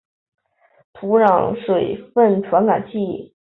[0.93, 3.29] 土壤水分传感器。